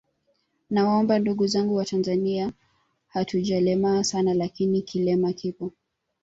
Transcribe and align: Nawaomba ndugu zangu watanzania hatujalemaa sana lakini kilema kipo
Nawaomba 0.69 1.19
ndugu 1.19 1.47
zangu 1.47 1.75
watanzania 1.75 2.51
hatujalemaa 3.07 4.03
sana 4.03 4.33
lakini 4.33 4.81
kilema 4.81 5.33
kipo 5.33 5.71